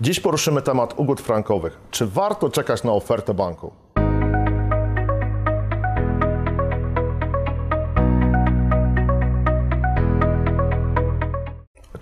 [0.00, 1.78] Dziś poruszymy temat ugód frankowych.
[1.90, 3.72] Czy warto czekać na ofertę banku?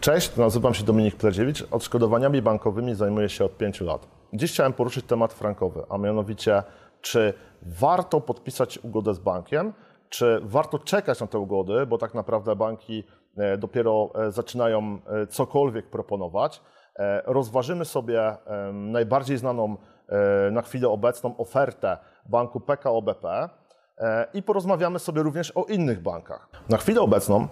[0.01, 1.65] Cześć, nazywam się Dominik Pleziewicz.
[1.71, 4.09] Odszkodowaniami bankowymi zajmuję się od 5 lat.
[4.33, 6.63] Dziś chciałem poruszyć temat frankowy, a mianowicie,
[7.01, 9.73] czy warto podpisać ugodę z bankiem,
[10.09, 13.05] czy warto czekać na te ugody, bo tak naprawdę banki
[13.37, 16.61] e, dopiero e, zaczynają e, cokolwiek proponować.
[17.25, 18.37] Rozważymy sobie
[18.73, 19.77] najbardziej znaną
[20.53, 23.49] na chwilę obecną ofertę banku PKO BP
[24.35, 26.49] i porozmawiamy sobie również o innych bankach.
[26.69, 27.49] Na chwilę obecną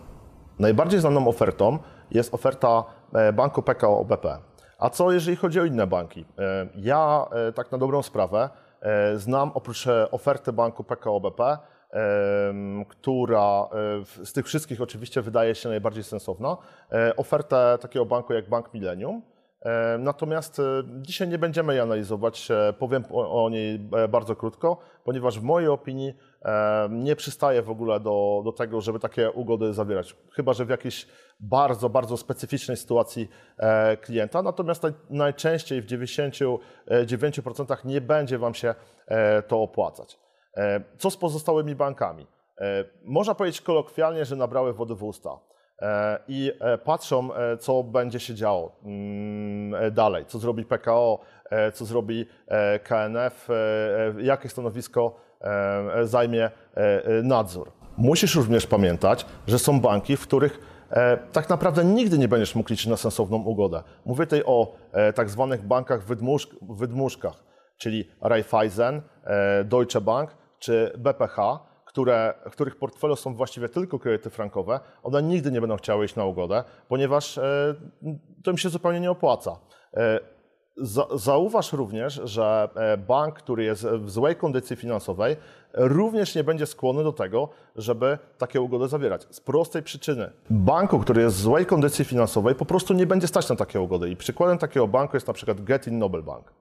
[0.58, 1.78] najbardziej znaną ofertą
[2.10, 2.84] jest oferta
[3.32, 4.38] banku PKO BP.
[4.78, 6.24] A co jeżeli chodzi o inne banki?
[6.74, 8.50] Ja tak na dobrą sprawę
[9.14, 11.58] znam oprócz oferty banku PKO BP
[12.88, 13.68] która
[14.24, 16.56] z tych wszystkich oczywiście wydaje się najbardziej sensowna,
[16.92, 19.22] e, ofertę takiego banku jak Bank Millennium.
[19.98, 20.62] Natomiast e,
[21.02, 23.78] dzisiaj nie będziemy jej analizować, e, powiem o niej
[24.08, 26.14] bardzo krótko, ponieważ w mojej opinii
[26.90, 30.16] nie przystaje w ogóle do, do tego, żeby takie ugody zawierać.
[30.32, 31.06] Chyba, że w jakiejś
[31.40, 33.28] bardzo, bardzo specyficznej sytuacji
[34.00, 34.42] klienta.
[34.42, 38.74] Natomiast najczęściej w 99% nie będzie Wam się
[39.48, 40.18] to opłacać.
[40.56, 42.26] E, co z pozostałymi bankami?
[42.60, 45.53] E, można powiedzieć kolokwialnie, że nabrały wody w usta e,
[46.28, 46.52] i
[46.84, 47.28] patrzą,
[47.60, 51.20] co będzie się działo mm, dalej, co zrobi PKO,
[51.74, 52.26] co zrobi
[52.82, 53.48] KNF,
[54.18, 55.16] jakie stanowisko
[56.02, 56.50] zajmie
[57.22, 57.72] nadzór.
[57.96, 60.60] Musisz również pamiętać, że są banki, w których
[61.32, 63.82] tak naprawdę nigdy nie będziesz mógł liczyć na sensowną ugodę.
[64.04, 64.76] Mówię tutaj o
[65.14, 66.04] tak zwanych bankach
[66.62, 67.44] wydmuszkach,
[67.76, 69.02] czyli Raiffeisen,
[69.64, 71.36] Deutsche Bank, czy BPH,
[71.94, 76.24] które, których portfele są właściwie tylko kredyty frankowe, one nigdy nie będą chciały iść na
[76.24, 77.74] ugodę, ponieważ e,
[78.42, 79.58] to im się zupełnie nie opłaca.
[79.96, 80.20] E,
[81.14, 85.36] zauważ również, że e, bank, który jest w złej kondycji finansowej,
[85.74, 89.26] również nie będzie skłonny do tego, żeby takie ugody zawierać.
[89.30, 90.30] Z prostej przyczyny.
[90.50, 94.10] Banku, który jest w złej kondycji finansowej, po prostu nie będzie stać na takie ugody.
[94.10, 96.52] I przykładem takiego banku jest na przykład Getin Nobel Bank.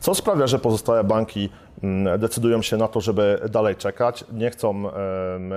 [0.00, 1.48] Co sprawia, że pozostałe banki
[1.82, 4.90] mm, decydują się na to, żeby dalej czekać, nie chcą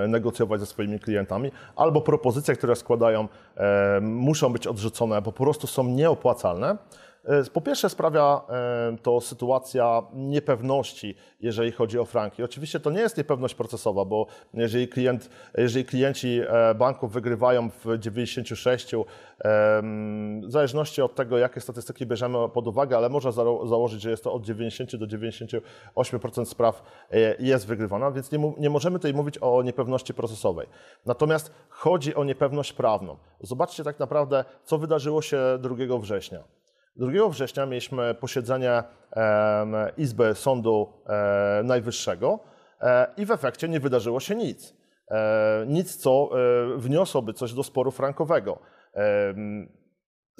[0.08, 3.28] negocjować ze swoimi klientami, albo propozycje, które składają,
[4.00, 6.76] muszą być odrzucone, bo po prostu są nieopłacalne.
[7.24, 12.42] E, po pierwsze sprawia e, to sytuacja niepewności, jeżeli chodzi o franki.
[12.42, 17.98] Oczywiście to nie jest niepewność procesowa, bo jeżeli, klient, jeżeli klienci e, banków wygrywają w
[17.98, 18.94] 96,
[20.46, 23.32] w zależności od tego, jakie statystyki bierzemy pod uwagę, ale można
[23.64, 26.82] założyć, że jest to od 90 do 98% spraw
[27.38, 30.66] jest wygrywana, więc nie, nie możemy tutaj mówić o niepewności procesowej.
[31.06, 33.16] Natomiast chodzi o niepewność prawną.
[33.40, 36.59] Zobaczcie tak naprawdę, co wydarzyło się 2 września.
[37.00, 38.82] 2 września mieliśmy posiedzenie
[39.96, 42.38] Izby Sądu e, Najwyższego
[42.80, 44.74] e, i w efekcie nie wydarzyło się nic.
[45.10, 46.30] E, nic, co
[46.76, 48.58] wniosłoby coś do sporu frankowego.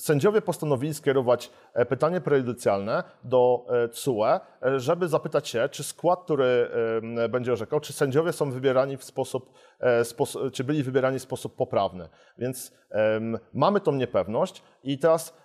[0.00, 1.50] Sędziowie postanowili skierować
[1.88, 4.41] pytanie prejudycjalne do CUE,
[4.77, 6.71] żeby zapytać się, czy skład, który
[7.28, 9.53] będzie orzekał, czy sędziowie są wybierani w sposób,
[10.53, 12.09] czy byli wybierani w sposób poprawny.
[12.38, 12.72] Więc
[13.53, 15.37] mamy tą niepewność i teraz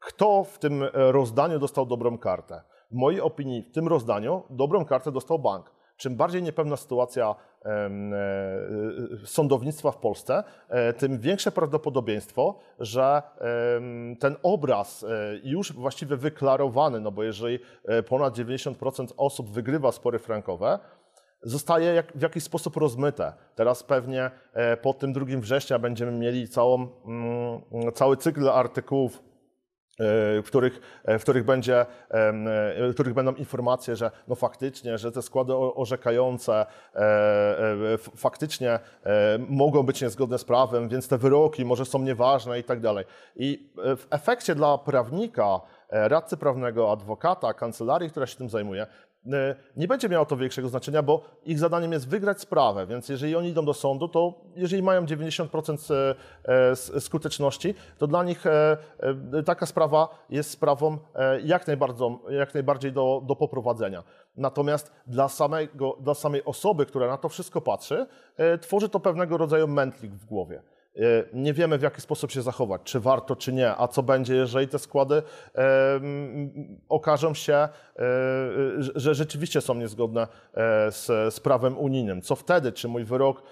[0.00, 2.62] kto w tym e, rozdaniu dostał dobrą kartę?
[2.90, 5.70] W mojej opinii w tym rozdaniu dobrą kartę dostał bank.
[5.96, 7.34] Czym bardziej niepewna sytuacja
[7.64, 7.90] e, e,
[9.24, 10.44] sądownictwa w Polsce,
[10.98, 13.22] tym większe prawdopodobieństwo, że
[14.20, 15.06] ten obraz
[15.44, 17.58] już właściwie wyklarowany, no bo jeżeli
[18.08, 20.78] ponad 90% osób wygrywa spory frankowe,
[21.42, 23.32] zostaje jak, w jakiś sposób rozmyte.
[23.54, 24.30] Teraz pewnie
[24.82, 29.22] po tym 2 września będziemy mieli całą, mm, cały cykl artykułów
[29.98, 31.86] w których, e, w których, będzie, e,
[32.88, 36.66] w których będą informacje, że no faktycznie, że te składy orzekające
[38.16, 38.78] faktycznie
[39.48, 43.04] mogą być niezgodne z prawem, więc te wyroki może są nieważne i tak dalej.
[43.36, 49.05] I w efekcie dla prawnika, radcy prawnego, adwokata, kancelarii, która się tym zajmuje, E,
[49.76, 53.48] nie będzie miało to większego znaczenia, bo ich zadaniem jest wygrać sprawę, więc jeżeli oni
[53.48, 56.16] idą do sądu, to jeżeli mają 90% e,
[56.94, 58.44] e, skuteczności, to dla nich
[59.46, 60.98] taka sprawa jest sprawą
[61.44, 61.66] jak,
[62.28, 64.02] jak najbardziej do, do poprowadzenia.
[64.36, 68.06] Natomiast dla, samego, dla samej osoby, która na to wszystko patrzy,
[68.60, 70.62] tworzy to pewnego rodzaju mętlik w głowie.
[70.96, 74.34] E, nie wiemy, w jaki sposób się zachować, czy warto, czy nie, a co będzie,
[74.34, 75.22] jeżeli te składy
[75.54, 76.00] e,
[76.88, 77.68] okażą się, e,
[78.78, 80.26] że rzeczywiście są niezgodne
[80.90, 82.22] z, prawem unijnym.
[82.22, 83.42] Co wtedy, czy mój wyrok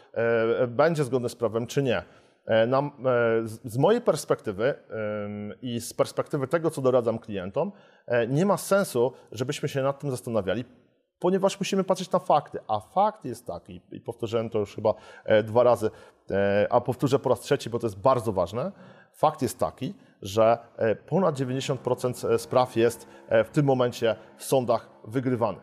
[0.69, 2.03] będzie zgodny z prawem, czy nie.
[3.65, 4.75] Z mojej perspektywy
[5.63, 7.73] i z perspektywy tego, co doradzam klientom,
[8.29, 10.65] nie ma sensu, żebyśmy się nad tym zastanawiali,
[11.25, 12.59] ponieważ musimy patrzeć na fakty.
[12.69, 14.95] A fakt jest taki, i powtórzyłem to już chyba
[15.45, 15.91] dwa razy,
[16.71, 18.73] a powtórzę po raz trzeci, bo to jest bardzo ważne.
[19.13, 20.59] Fakt jest taki, że
[21.07, 25.63] ponad 90% spraw jest w tym momencie w sądach wygrywanych.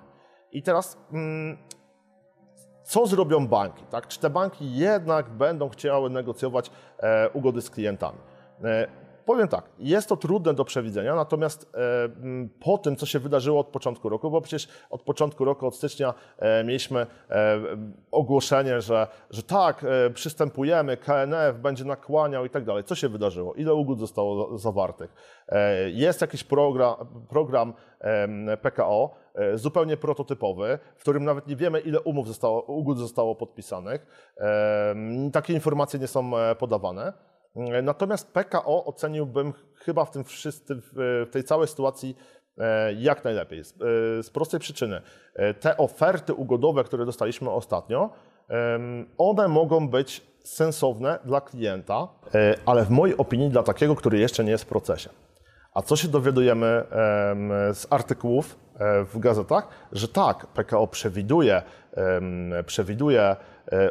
[0.52, 1.58] I teraz mm,
[2.84, 3.84] co zrobią banki?
[3.86, 4.08] Tak?
[4.08, 8.18] Czy te banki jednak będą chciały negocjować e, ugody z klientami?
[9.22, 11.78] E, powiem tak, jest to trudne do przewidzenia, natomiast e,
[12.60, 16.14] po tym, co się wydarzyło od początku roku, bo przecież od początku roku, od stycznia
[16.66, 17.06] mieliśmy
[18.12, 22.84] ogłoszenie, że, że tak, przystępujemy, KNF będzie nakłaniał i tak dalej.
[22.84, 23.54] Co się wydarzyło?
[23.54, 25.14] Ile ugód zostało zawartych?
[25.88, 26.96] Jest jakiś program,
[27.30, 27.74] program
[28.62, 34.32] PKO, E, zupełnie prototypowy, w którym nawet nie wiemy, ile umów zostało, ugód zostało podpisanych.
[35.34, 37.14] Takie informacje nie są e, podawane.
[37.56, 42.18] E, natomiast PKO oceniłbym chyba w tym wszyscy, w tej całej sytuacji
[42.98, 43.64] jak najlepiej.
[44.22, 45.02] Z prostej przyczyny.
[45.60, 48.10] Te oferty ugodowe, które dostaliśmy ostatnio,
[49.18, 52.08] one mogą być sensowne dla klienta,
[52.66, 55.10] ale w mojej opinii dla takiego, który jeszcze nie jest w procesie.
[55.74, 56.84] A co się dowiadujemy
[57.74, 59.68] z artykułów e, w gazetach?
[59.92, 61.62] Że tak, PKO przewiduje,
[62.66, 63.36] przewiduje e,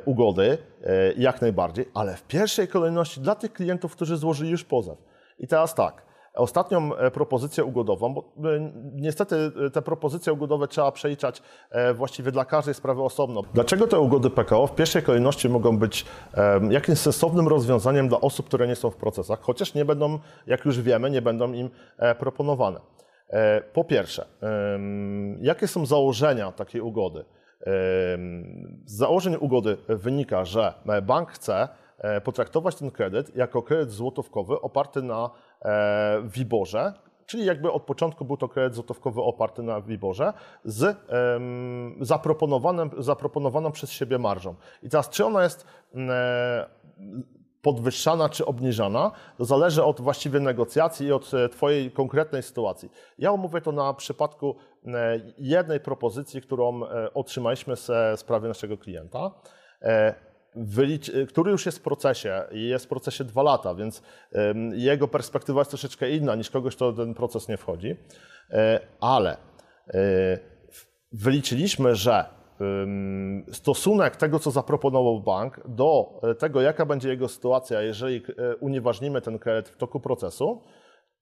[0.04, 4.98] ugody e, jak najbardziej, ale w pierwszej kolejności dla tych klientów, którzy złożyli już pozew.
[5.38, 10.92] I teraz tak, Ostatnią e, propozycję ugodową, bo e, niestety e, te propozycje ugodowe trzeba
[10.92, 11.42] przeliczać
[11.94, 13.42] właściwie dla każdej sprawy osobno.
[13.54, 16.06] Dlaczego te ugody PKO w pierwszej kolejności mogą być
[16.70, 20.80] jakimś sensownym rozwiązaniem dla osób, które nie są w procesach, chociaż nie będą, jak już
[20.80, 21.70] wiemy, nie będą im
[22.18, 22.80] proponowane.
[23.72, 24.26] Po pierwsze,
[25.40, 27.24] jakie są założenia takiej ugody?
[28.84, 31.68] Z założeń ugody wynika, że bank chce
[32.24, 35.30] potraktować ten kredyt jako kredyt złotówkowy oparty na
[35.64, 36.92] E, Wiborze,
[37.26, 40.32] czyli jakby od początku był to kredyt złotówkowy oparty na Wiborze
[40.64, 40.96] z
[43.00, 44.54] zaproponowaną przez siebie marżą.
[44.82, 45.66] I teraz, czy ona jest
[47.62, 52.90] podwyższana czy obniżana, to zależy od właściwie negocjacji i od e, Twojej konkretnej sytuacji.
[53.18, 54.56] Ja omówię to na przypadku
[55.38, 56.80] jednej propozycji, którą
[57.14, 59.30] otrzymaliśmy ze sprawy naszego klienta
[61.28, 64.02] który już jest w procesie i jest w procesie dwa lata, więc
[64.72, 67.96] jego perspektywa jest troszeczkę inna niż kogoś, kto ten proces nie wchodzi.
[68.50, 69.36] E, ale
[69.88, 69.98] e,
[71.12, 72.24] wyliczyliśmy, że
[73.52, 78.22] stosunek tego, co zaproponował bank, do e, tego, jaka będzie jego sytuacja, jeżeli
[78.60, 80.62] unieważnimy ten kredyt w toku procesu,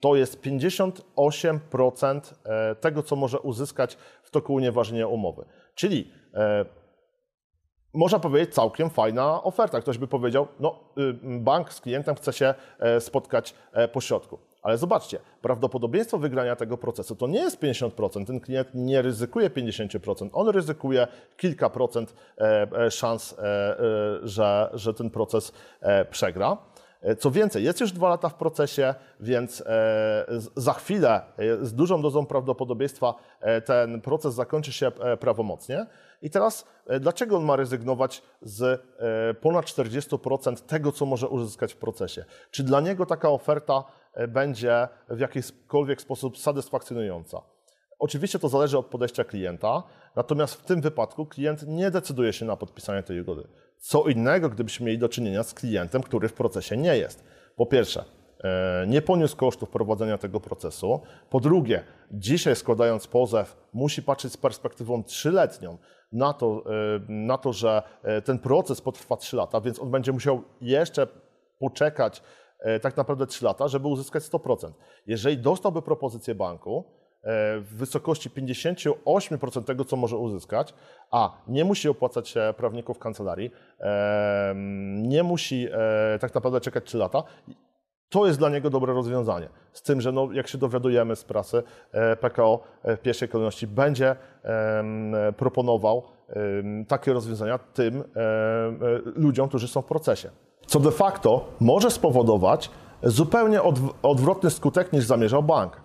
[0.00, 2.20] to jest 58%
[2.80, 5.44] tego, co może uzyskać w toku unieważnienia umowy.
[5.74, 6.10] Czyli
[7.94, 9.80] można powiedzieć, całkiem fajna oferta.
[9.80, 14.38] Ktoś by powiedział, no y, bank z klientem chce się e, spotkać e, po środku.
[14.62, 18.26] Ale zobaczcie, prawdopodobieństwo wygrania tego procesu to nie jest 50%.
[18.26, 21.06] Ten klient nie ryzykuje 50%, on ryzykuje
[21.36, 23.36] kilka procent e, szans,
[24.22, 25.52] że, że ten proces
[26.10, 26.56] przegra.
[27.18, 29.64] Co więcej, jest już dwa lata w procesie, więc
[30.56, 31.22] za chwilę
[31.62, 33.14] z dużą dozą prawdopodobieństwa
[33.64, 34.90] ten proces zakończy się
[35.20, 35.86] prawomocnie.
[36.22, 41.72] I teraz, e, dlaczego on ma rezygnować z e, ponad 40% tego, co może uzyskać
[41.72, 42.24] w procesie?
[42.50, 43.82] Czy dla niego taka oferta e,
[44.28, 47.42] będzie w jakikolwiek sposób satysfakcjonująca?
[47.98, 49.82] Oczywiście to zależy od podejścia klienta,
[50.16, 53.48] natomiast w tym wypadku klient nie decyduje się na podpisanie tej ugody.
[53.78, 57.24] Co innego, gdybyśmy mieli do czynienia z klientem, który w procesie nie jest.
[57.56, 58.04] Po pierwsze,
[58.86, 61.00] nie poniósł kosztów prowadzenia tego procesu.
[61.30, 65.78] Po drugie, dzisiaj składając pozew, musi patrzeć z perspektywą trzyletnią,
[66.12, 70.12] na to, e, na to, że e, ten proces potrwa 3 lata, więc on będzie
[70.12, 71.06] musiał jeszcze
[71.58, 72.22] poczekać e,
[72.82, 74.72] tak naprawdę 3 lata, żeby uzyskać 100%.
[75.06, 76.84] Jeżeli dostałby propozycję banku
[77.60, 80.74] w wysokości 58% tego, co może uzyskać,
[81.10, 83.50] a nie musi opłacać prawników kancelarii,
[84.96, 85.68] nie musi
[86.20, 87.22] tak naprawdę czekać 3 lata,
[88.08, 89.48] to jest dla niego dobre rozwiązanie.
[89.72, 91.62] Z tym, że no, jak się dowiadujemy z prasy,
[91.92, 94.16] e, PKO e, w pierwszej kolejności będzie
[95.36, 96.02] proponował
[96.88, 98.04] takie rozwiązania tym e,
[99.04, 100.30] ludziom, którzy są w procesie.
[100.66, 102.70] Co de facto może spowodować
[103.02, 103.60] zupełnie
[104.02, 105.80] odwrotny skutek niż zamierzał bank.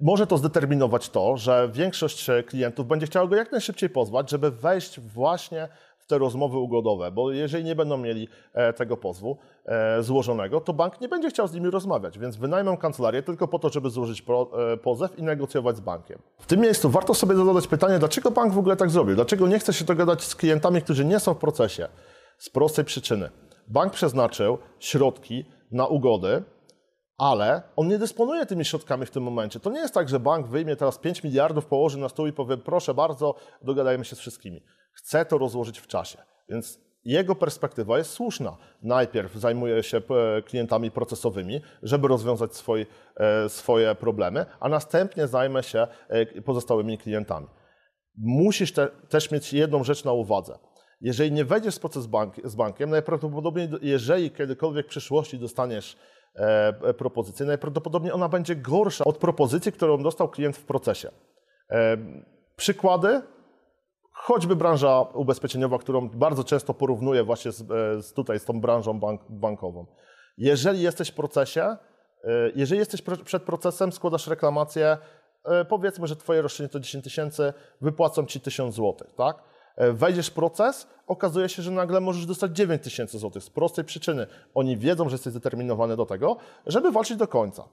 [0.00, 5.00] Może to zdeterminować to, że większość klientów będzie chciała go jak najszybciej pozwać, żeby wejść
[5.00, 5.68] właśnie
[6.08, 11.00] te rozmowy ugodowe, bo jeżeli nie będą mieli e, tego pozwu e, złożonego, to bank
[11.00, 14.24] nie będzie chciał z nimi rozmawiać, więc wynajmą kancelarię tylko po to, żeby złożyć
[14.72, 16.18] e, pozew i negocjować z bankiem.
[16.38, 19.14] W tym miejscu warto sobie zadać pytanie, dlaczego bank w ogóle tak zrobił?
[19.14, 21.88] Dlaczego nie chce się dogadać z klientami, którzy nie są w procesie?
[22.38, 23.30] Z prostej przyczyny.
[23.68, 26.42] bank przeznaczył środki na ugody,
[27.18, 29.60] ale on nie dysponuje tymi środkami w tym momencie.
[29.60, 32.56] To nie jest tak, że bank wyjmie teraz 5 miliardów, położy na stół i powie,
[32.56, 34.62] proszę bardzo, dogadajmy się z wszystkimi.
[34.98, 36.18] Chce to rozłożyć w czasie.
[36.48, 38.56] Więc jego perspektywa jest słuszna.
[38.82, 42.86] Najpierw zajmuje się e, klientami procesowymi, żeby rozwiązać swoi,
[43.16, 47.46] e, swoje problemy, a następnie zajmie się e, pozostałymi klientami.
[48.16, 50.58] Musisz te, też mieć jedną rzecz na uwadze.
[51.00, 55.96] Jeżeli nie wejdziesz w proces bank, z bankiem, najprawdopodobniej, jeżeli kiedykolwiek w przyszłości dostaniesz
[56.34, 61.10] e, propozycję, najprawdopodobniej ona będzie gorsza od propozycji, którą dostał klient w procesie.
[61.70, 61.96] E,
[62.56, 63.22] przykłady
[64.28, 69.00] choćby branża ubezpieczeniowa, którą bardzo często porównuję właśnie z, e, z tutaj z tą branżą
[69.00, 69.86] bank, bankową.
[70.38, 71.76] Jeżeli jesteś w procesie, e,
[72.54, 74.98] jeżeli jesteś przed procesem, składasz reklamację,
[75.44, 79.36] e, powiedzmy, że twoje roszczenie to 10 tysięcy, wypłacą ci 1000 zł, tak?
[79.92, 84.26] Wejdziesz w proces, okazuje się, że nagle możesz dostać 9 tysięcy złotych z prostej przyczyny.
[84.54, 87.64] Oni wiedzą, że jesteś zdeterminowany do tego, żeby walczyć do końca.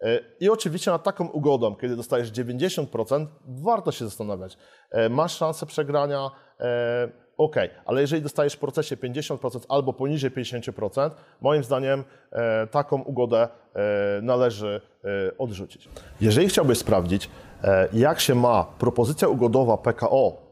[0.00, 4.58] E, I oczywiście nad taką ugodą, kiedy dostajesz 90%, warto się zastanawiać.
[4.90, 7.08] E, masz szansę przegrania, e,
[7.38, 11.10] ok, ale jeżeli dostajesz w procesie 50% albo poniżej 50%,
[11.40, 12.04] moim zdaniem
[12.70, 13.48] taką ugodę
[14.22, 14.80] należy
[15.38, 15.88] odrzucić.
[16.20, 17.30] Jeżeli chciałbyś sprawdzić,
[17.92, 20.42] jak się ma propozycja ugodowa PKO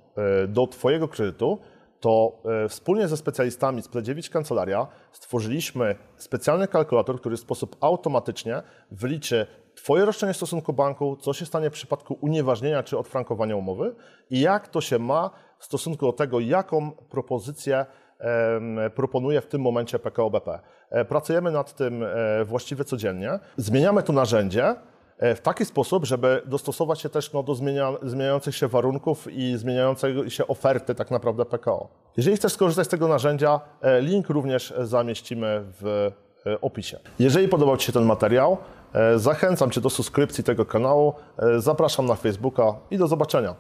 [0.49, 1.58] do Twojego kredytu,
[2.02, 8.62] to e, wspólnie ze specjalistami z Pledziewicz Kancelaria stworzyliśmy specjalny kalkulator, który w sposób automatycznie
[8.90, 13.94] wyliczy Twoje roszczenie w stosunku banku, co się stanie w przypadku unieważnienia czy odfrankowania umowy
[14.30, 17.87] i jak to się ma w stosunku do tego, jaką propozycję
[18.94, 20.61] proponuje w tym momencie PKO BP.
[20.90, 23.38] E, pracujemy nad tym e, właściwie codziennie.
[23.56, 24.75] Zmieniamy to narzędzie,
[25.22, 30.30] w taki sposób, żeby dostosować się też no, do zmienia, zmieniających się warunków i zmieniającej
[30.30, 31.88] się oferty tak naprawdę PKO.
[32.16, 36.10] Jeżeli chcesz skorzystać z tego narzędzia, e, link również zamieścimy w
[36.46, 36.98] e, opisie.
[37.18, 38.56] Jeżeli podobał Ci się ten materiał,
[39.16, 41.14] zachęcam Cię do subskrypcji tego kanału,
[41.58, 43.54] zapraszam na Facebooka i do zobaczenia.